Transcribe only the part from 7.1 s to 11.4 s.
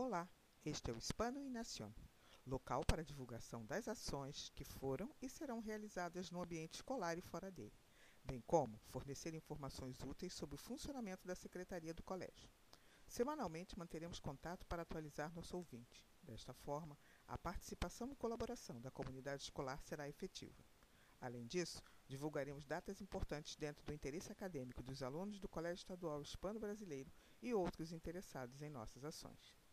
e fora dele, bem como fornecer informações úteis sobre o funcionamento da